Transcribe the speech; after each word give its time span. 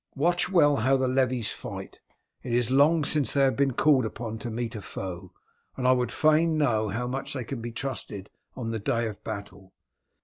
Watch 0.15 0.49
well 0.49 0.77
how 0.77 0.97
the 0.97 1.07
levies 1.07 1.51
fight, 1.51 2.01
it 2.41 2.53
is 2.53 2.71
long 2.71 3.03
since 3.03 3.33
they 3.33 3.41
have 3.43 3.55
been 3.55 3.73
called 3.75 4.03
upon 4.03 4.39
to 4.39 4.49
meet 4.49 4.75
a 4.75 4.81
foe, 4.81 5.31
and 5.77 5.87
I 5.87 5.91
would 5.91 6.11
fain 6.11 6.57
know 6.57 6.89
how 6.89 7.05
much 7.05 7.33
they 7.33 7.43
can 7.43 7.61
be 7.61 7.71
trusted 7.71 8.31
on 8.55 8.71
the 8.71 8.79
day 8.79 9.05
of 9.05 9.23
battle. 9.23 9.75